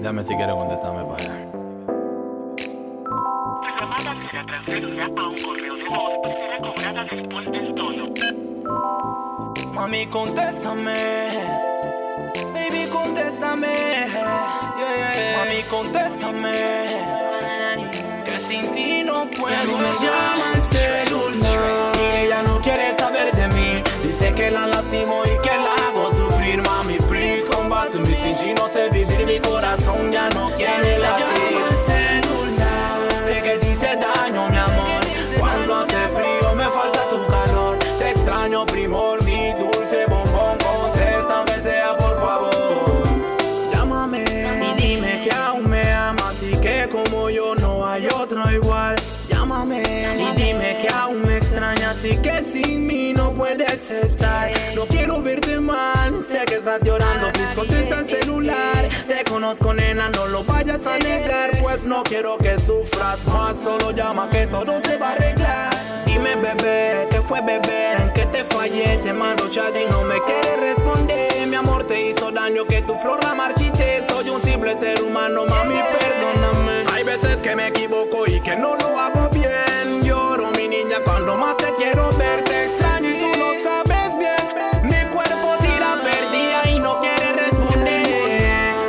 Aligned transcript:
Dame 0.00 0.22
si 0.22 0.34
quieres 0.36 0.54
contestarme 0.54 1.04
para 1.04 1.24
allá. 1.24 1.50
Tu 2.56 3.68
llamada 3.80 4.14
será 4.30 4.46
transferida 4.46 5.04
a 5.04 5.08
un 5.08 5.34
correo 5.36 5.74
de 5.74 5.88
voz 5.88 6.12
y 6.22 6.30
será 6.40 6.58
cobrada 6.60 7.04
después 7.04 7.50
del 7.50 7.74
tono. 7.74 8.04
Mami, 9.74 10.06
contéstame. 10.06 11.28
Baby, 12.54 12.86
contéstame. 12.92 13.66
Yeah, 13.66 15.14
yeah. 15.14 15.38
Mami, 15.38 15.62
contéstame. 15.68 16.56
Que 18.24 18.30
sin 18.38 18.72
ti 18.72 19.02
no 19.04 19.26
puedo. 19.26 19.78
Me 19.78 20.57
primor, 38.78 39.24
mi 39.24 39.52
dulce 39.58 40.06
bombón. 40.06 40.56
Contesta, 40.58 41.38
aunque 41.38 41.62
sea 41.62 41.96
por 41.96 42.20
favor. 42.20 43.02
Llámame 43.72 44.22
y 44.22 44.80
dime 44.80 45.22
que 45.24 45.32
aún 45.32 45.68
me 45.68 45.92
amas 45.92 46.40
y 46.42 46.56
que 46.58 46.88
como 46.88 47.28
yo 47.28 47.54
no 47.56 47.86
hay 47.86 48.06
otro 48.06 48.50
igual. 48.52 48.94
Llámame 49.28 49.82
y 49.82 50.36
dime 50.40 50.78
que 50.80 50.88
aún 50.94 51.26
me 51.26 51.38
extrañas 51.38 52.04
y 52.04 52.16
que 52.18 52.44
sin 52.44 52.86
mí 52.86 53.12
no 53.14 53.32
puedes 53.32 53.90
estar. 53.90 54.50
No 54.76 54.84
quiero 54.84 55.22
verte 55.22 55.58
mal, 55.58 56.22
sé 56.22 56.44
que 56.46 56.56
estás 56.56 56.80
llorando, 56.82 57.32
please 57.32 57.54
contesta 57.56 57.98
el 58.00 58.08
celular. 58.08 58.88
Te 59.08 59.24
conozco, 59.24 59.74
nena, 59.74 60.08
no 60.10 60.26
lo 60.28 60.44
vayas 60.44 60.86
a 60.86 60.98
negar, 60.98 61.50
pues 61.60 61.82
no 61.82 62.04
quiero 62.04 62.38
que 62.38 62.58
sufras 62.60 63.26
más. 63.26 63.58
Solo 63.58 63.90
llama 63.90 64.28
que 64.30 64.46
todo 64.46 64.80
se 64.80 64.96
va 64.98 65.08
a 65.08 65.12
arreglar. 65.12 65.88
Dime, 66.06 66.36
bebé, 66.36 67.06
que 67.10 67.20
fue 67.20 67.40
bebé, 67.42 68.07
te 68.70 69.12
mando 69.14 69.48
y 69.48 69.90
no 69.90 70.02
me 70.02 70.20
quieres 70.22 70.60
responder. 70.60 71.46
Mi 71.46 71.56
amor 71.56 71.84
te 71.84 72.10
hizo 72.10 72.30
daño, 72.30 72.66
que 72.66 72.82
tu 72.82 72.94
flor 72.96 73.22
la 73.24 73.34
marchite. 73.34 74.04
Soy 74.08 74.28
un 74.28 74.42
simple 74.42 74.76
ser 74.76 75.02
humano, 75.02 75.46
mami, 75.46 75.74
perdóname. 75.74 76.84
Hay 76.92 77.04
veces 77.04 77.36
que 77.38 77.56
me 77.56 77.68
equivoco 77.68 78.26
y 78.26 78.40
que 78.40 78.56
no 78.56 78.76
lo 78.76 78.98
hago 79.00 79.30
bien. 79.30 80.02
Lloro, 80.02 80.50
mi 80.50 80.68
niña, 80.68 80.98
cuando 81.04 81.36
más 81.36 81.56
te 81.56 81.72
quiero 81.76 82.10
ver, 82.18 82.44
te 82.44 82.64
extraño 82.64 83.08
y 83.08 83.14
tú 83.14 83.38
lo 83.38 83.54
sabes 83.62 84.18
bien. 84.18 84.84
Mi 84.84 85.14
cuerpo 85.14 85.54
tira 85.62 85.98
perdida 86.02 86.70
y 86.70 86.78
no 86.78 87.00
quiere 87.00 87.32
responder. 87.32 88.06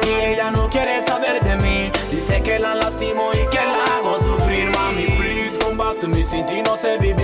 Y 0.06 0.26
ella 0.26 0.52
no 0.52 0.70
quiere 0.70 1.06
saber 1.06 1.42
de 1.42 1.56
mí. 1.56 1.92
Dice 2.12 2.42
que 2.44 2.60
la 2.60 2.76
lastimo 2.76 3.32
y 3.34 3.48
que 3.50 3.58
la 3.58 3.98
hago 3.98 4.20
sufrir. 4.20 4.70
Mami, 4.72 5.06
please 5.18 5.58
come 5.58 5.78
back 5.78 6.00
to 6.00 6.08
me. 6.10 6.26
Sin 6.26 6.46
no 6.64 6.78
sé 6.78 6.98
vivir, 7.00 7.19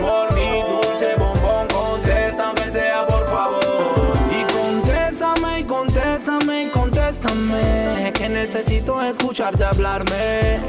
primor, 0.00 0.34
mi 0.34 0.62
dulce 0.68 1.14
bombón. 1.16 1.66
Contesta, 1.68 2.48
aunque 2.48 2.70
sea 2.72 3.06
por 3.06 3.28
favor. 3.30 4.16
Y 4.30 4.44
contéstame, 4.52 5.66
contéstame, 5.66 6.70
contéstame. 6.72 8.12
Que 8.14 8.28
necesito 8.28 9.02
escucharte 9.02 9.64
hablarme. 9.64 10.60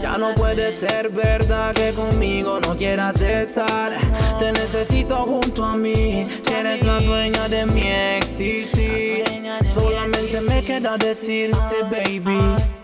Ya 0.00 0.18
no 0.18 0.34
puede 0.34 0.72
ser 0.72 1.10
verdad 1.10 1.74
que 1.74 1.92
conmigo 1.92 2.60
no 2.60 2.76
quieras 2.76 3.20
estar. 3.20 3.92
Te 4.38 4.52
necesito 4.52 5.16
junto 5.16 5.64
a 5.64 5.76
mí. 5.76 6.26
Eres 6.58 6.82
la 6.82 7.00
dueña 7.00 7.48
de 7.48 7.66
mi 7.66 7.86
existir. 8.18 9.24
Solamente 9.68 10.40
me 10.40 10.62
queda 10.62 10.96
decirte, 10.96 11.82
baby. 11.90 12.79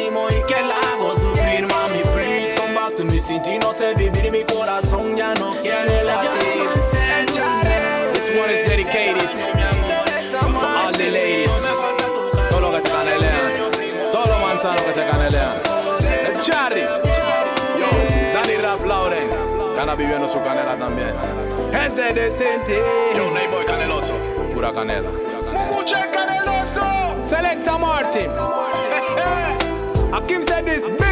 Lastimo 0.00 0.28
y 0.28 0.42
que 0.46 0.60
la 0.62 0.74
hago 0.92 1.14
sufrir. 1.14 1.66
Mami, 1.66 2.02
please 2.14 2.54
come 2.54 2.74
back 2.74 2.96
to 2.96 3.04
me. 3.04 3.20
Sin 3.20 3.42
ti 3.42 3.58
no 3.58 3.72
sé 3.72 3.94
vivir. 3.94 4.30
Mi 4.30 4.44
corazón 4.44 5.16
ya 5.16 5.34
no 5.34 5.54
quiere 5.60 6.04
latir. 6.04 6.68
This 8.12 8.30
one 8.36 8.50
is 8.50 8.62
dedicated 8.62 9.28
for 10.58 10.66
all 10.66 10.92
the 10.92 11.10
ladies. 11.10 11.50
Todo 12.50 12.60
lo 12.60 12.70
que 12.72 12.82
se 12.82 12.88
canelean. 12.88 14.12
Todos 14.12 14.28
los 14.28 14.40
manzanos 14.40 14.82
que 14.82 14.92
se 14.92 15.06
canelean. 15.06 15.62
El 16.26 16.40
Charry. 16.40 16.82
Yo, 16.82 17.88
Danny 18.34 18.56
Rap 18.56 18.84
Lauren. 18.86 19.30
Anda 19.78 19.94
viviendo 19.94 20.28
su 20.28 20.42
canela 20.42 20.76
también. 20.76 21.14
Gente 21.72 22.12
decente. 22.12 22.82
Yo, 23.16 23.30
Neyboy 23.30 23.64
Caneloso. 23.64 24.12
Pura 24.52 24.72
canela. 24.72 25.08
Mucha 25.70 26.10
caneloso. 26.10 26.82
Selecta 27.22 27.78
Martin. 27.78 28.30
Akim 30.30 30.44
said 30.44 30.64
this. 30.64 31.09